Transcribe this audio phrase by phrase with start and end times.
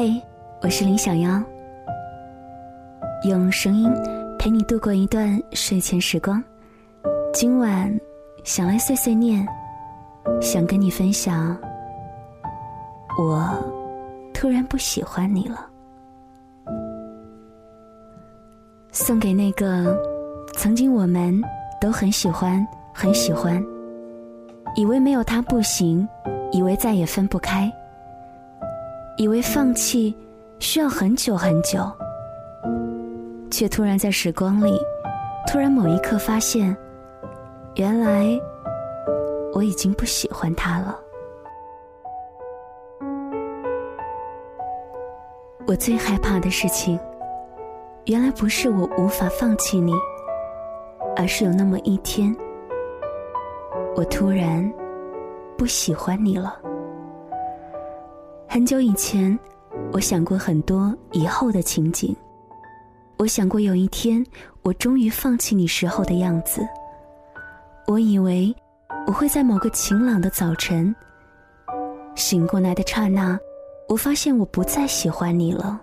[0.00, 0.14] 嘿，
[0.62, 1.42] 我是林小妖，
[3.24, 3.92] 用声音
[4.38, 6.40] 陪你度过一段睡前时光。
[7.34, 7.92] 今晚
[8.44, 9.44] 想来碎碎念，
[10.40, 11.58] 想跟你分享，
[13.18, 13.44] 我
[14.32, 15.68] 突然不喜欢你了。
[18.92, 20.00] 送给那个
[20.52, 21.42] 曾经我们
[21.80, 23.60] 都很喜欢、很喜欢，
[24.76, 26.08] 以为没有他不行，
[26.52, 27.68] 以为再也分不开，
[29.18, 30.14] 以为放弃
[30.60, 31.80] 需要很久很久，
[33.50, 34.78] 却突然在时光里，
[35.44, 36.74] 突然某一刻发现，
[37.74, 38.40] 原来
[39.52, 40.96] 我已经不喜欢他了。
[45.66, 46.98] 我最害怕的事情。
[48.04, 49.92] 原来不是我无法放弃你，
[51.14, 52.34] 而是有那么一天，
[53.96, 54.72] 我突然
[55.58, 56.58] 不喜欢你了。
[58.50, 59.38] 很久以前，
[59.92, 62.16] 我想过很多以后的情景，
[63.18, 64.24] 我想过有一天
[64.62, 66.66] 我终于放弃你时候的样子。
[67.86, 68.54] 我以为
[69.06, 70.94] 我会在某个晴朗的早晨
[72.14, 73.38] 醒过来的刹那，
[73.86, 75.78] 我发现我不再喜欢你了。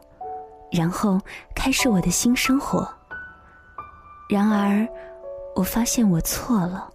[0.72, 1.22] 然后
[1.56, 2.92] 开始我的新生活。
[4.28, 4.88] 然而，
[5.56, 6.90] 我发现我错了。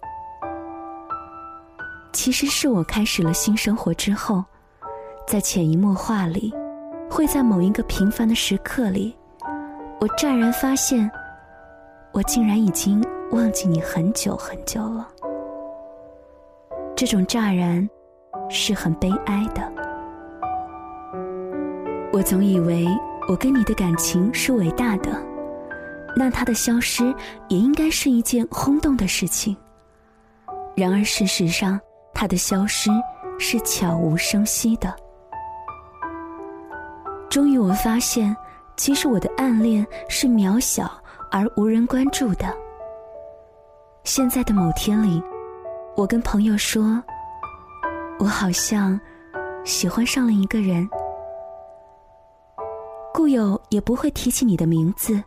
[2.11, 4.43] 其实是我开始了新生活之后，
[5.27, 6.53] 在潜移默化里，
[7.09, 9.15] 会在某一个平凡的时刻里，
[9.99, 11.09] 我乍然发现，
[12.11, 15.07] 我竟然已经忘记你很久很久了。
[16.95, 17.89] 这种乍然，
[18.49, 19.71] 是很悲哀的。
[22.13, 22.87] 我总以为。
[23.29, 25.11] 我跟你的感情是伟大的，
[26.17, 27.15] 那它的消失
[27.47, 29.55] 也应该是一件轰动的事情。
[30.75, 31.79] 然而事实上，
[32.15, 32.89] 它的消失
[33.37, 34.93] 是悄无声息的。
[37.31, 38.35] 终于，我发现，
[38.75, 40.91] 其实我的暗恋是渺小
[41.31, 42.53] 而无人关注的。
[44.03, 45.23] 现在的某天里，
[45.95, 47.01] 我跟朋友说，
[48.19, 48.99] 我好像
[49.63, 50.85] 喜欢上了一个人。
[53.13, 55.23] 故友也不会提起你的名字，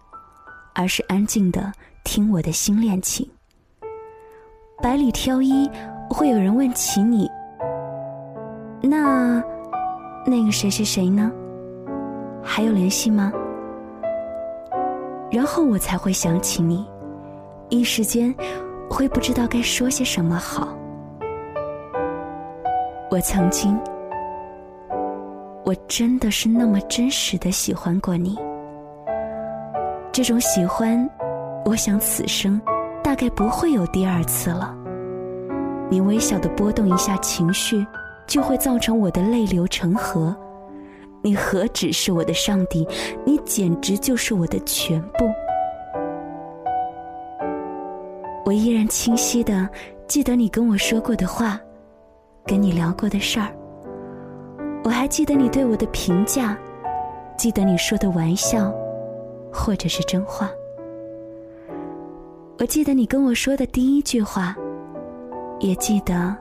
[0.74, 1.72] 而是安静的
[2.04, 3.26] 听我的新恋情。
[4.82, 5.70] 百里挑一，
[6.10, 7.30] 会有人问起你。
[8.82, 9.42] 那，
[10.26, 11.32] 那个谁谁谁呢？
[12.44, 13.32] 还有联系吗？
[15.30, 16.86] 然后我才会想起你，
[17.70, 18.32] 一时间
[18.88, 20.68] 会不知道该说些什么好。
[23.10, 23.76] 我曾经。
[25.64, 28.38] 我真的是那么真实的喜欢过你，
[30.12, 31.08] 这种喜欢，
[31.64, 32.60] 我想此生
[33.02, 34.76] 大概不会有第二次了。
[35.90, 37.84] 你微小的波动一下情绪，
[38.26, 40.36] 就会造成我的泪流成河。
[41.24, 42.86] 你何止是我的上帝，
[43.24, 45.24] 你简直就是我的全部。
[48.44, 49.66] 我依然清晰的
[50.06, 51.58] 记得你跟我说过的话，
[52.44, 53.48] 跟你聊过的事儿。
[54.84, 56.54] 我还记得你对我的评价，
[57.38, 58.70] 记得你说的玩笑，
[59.50, 60.50] 或者是真话。
[62.58, 64.54] 我记得你跟我说的第一句话，
[65.58, 66.36] 也记得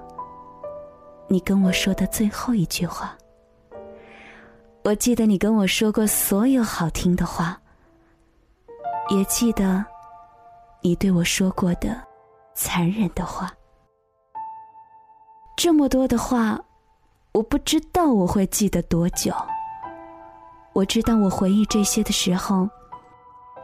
[1.30, 3.18] 你跟我说的最后一句话。
[4.84, 7.58] 我记得你跟我说过所有好听的话，
[9.10, 9.84] 也记得
[10.82, 11.96] 你对我说过的
[12.54, 13.52] 残忍的话。
[15.56, 16.60] 这么多的话。
[17.34, 19.34] 我不知道我会记得多久。
[20.72, 22.70] 我知道我回忆这些的时候，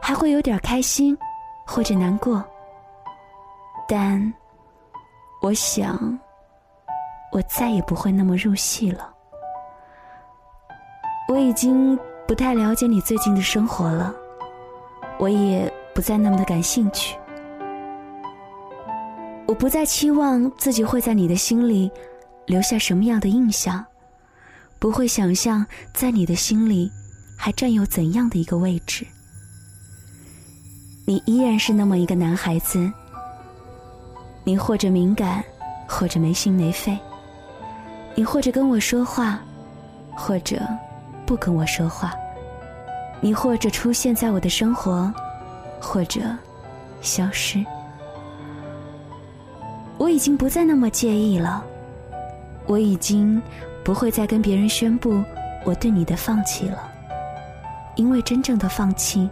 [0.02, 1.16] 还会有点开心，
[1.64, 2.44] 或者难过。
[3.86, 4.20] 但，
[5.40, 6.18] 我想，
[7.30, 9.09] 我再也不会那么入戏了。
[11.30, 11.96] 我已经
[12.26, 14.12] 不太了解你最近的生活了，
[15.16, 17.16] 我也不再那么的感兴趣。
[19.46, 21.88] 我不再期望自己会在你的心里。
[22.46, 23.84] 留下什么样的印象？
[24.80, 25.64] 不会想象
[25.94, 26.90] 在你的心里
[27.38, 29.06] 还占有怎样的一个位置。
[31.06, 32.90] 你依然是那么一个男孩子。
[34.42, 35.44] 你或者敏感，
[35.86, 36.98] 或者没心没肺。
[38.16, 39.38] 你或者跟我说话，
[40.16, 40.60] 或者
[41.30, 42.12] 不跟我说话。
[43.20, 45.14] 你或者出现在我的生活，
[45.80, 46.22] 或者
[47.02, 47.64] 消失。
[49.96, 51.64] 我已经不再那么介意了。
[52.66, 53.40] 我已经
[53.84, 55.22] 不会再跟别人宣布
[55.64, 56.90] 我对你的放弃了，
[57.94, 59.30] 因为真正的放弃，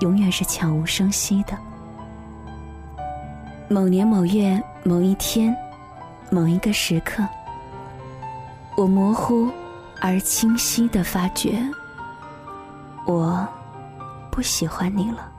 [0.00, 1.56] 永远是悄无声息的。
[3.68, 5.56] 某年某月某一天，
[6.28, 7.26] 某一个时刻，
[8.76, 9.50] 我模糊
[10.00, 11.58] 而清晰的发觉，
[13.06, 13.46] 我
[14.30, 15.32] 不喜欢你了。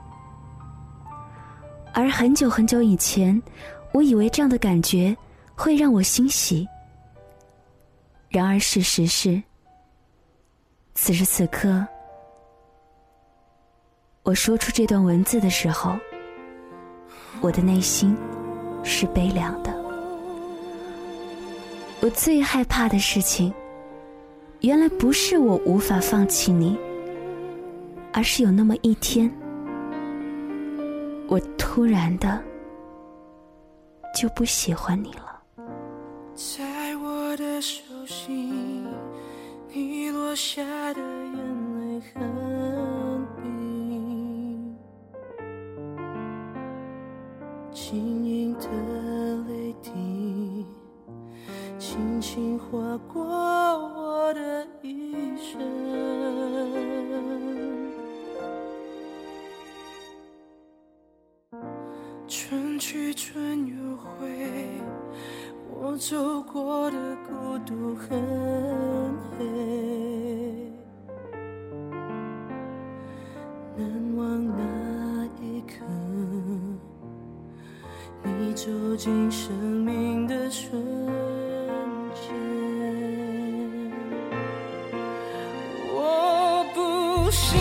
[1.94, 3.40] 而很久很久以前，
[3.92, 5.16] 我以为这样的感觉
[5.54, 6.66] 会让我欣喜。
[8.28, 9.42] 然而事实是，
[10.94, 11.86] 此时此刻，
[14.22, 15.96] 我说出这段文字的时候，
[17.40, 18.16] 我的内心
[18.84, 19.74] 是悲凉的。
[22.00, 23.52] 我最害怕的事情，
[24.68, 26.78] 原来不是我无法放弃你，
[28.12, 29.32] 而是有那么一天，
[31.26, 32.38] 我突然的
[34.14, 35.40] 就不喜欢你了。
[36.34, 38.84] 在我的手心，
[39.72, 40.62] 你落下
[40.92, 41.00] 的
[62.48, 64.26] 春去春又回，
[65.70, 66.96] 我走过的
[67.26, 68.08] 孤独很
[69.36, 69.44] 黑，
[73.76, 73.86] 难
[74.16, 75.84] 忘那一刻，
[78.24, 80.82] 你走进生命的瞬
[82.14, 82.32] 间。
[85.92, 87.60] 我不信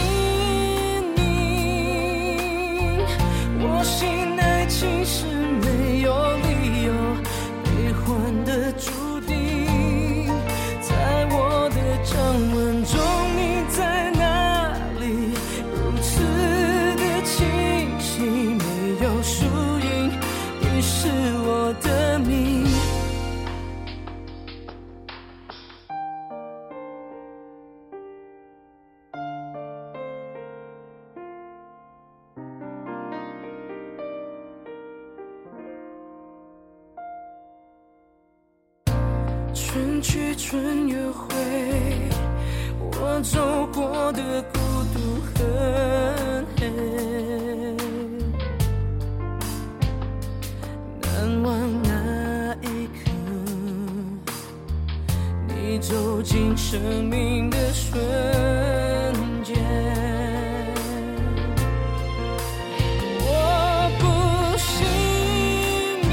[20.78, 21.08] 你是
[21.40, 22.68] 我的命。
[39.56, 41.34] 春去春又回，
[42.80, 44.60] 我走过的孤
[44.94, 45.00] 独
[45.34, 46.62] 很黑
[55.80, 57.94] 走进生命的瞬
[59.44, 59.56] 间。
[63.20, 64.06] 我不
[64.58, 64.86] 信
[66.10, 66.12] 你，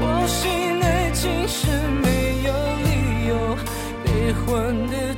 [0.00, 1.68] 我信爱情是
[2.02, 2.50] 没有
[2.84, 2.90] 理
[3.28, 3.56] 由
[4.04, 4.46] 悲欢
[4.88, 5.11] 的